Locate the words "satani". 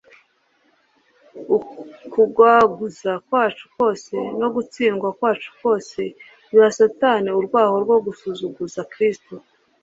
6.77-7.29